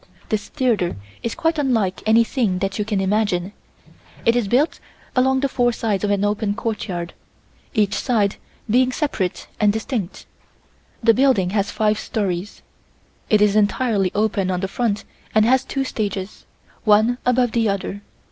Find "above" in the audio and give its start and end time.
17.23-17.51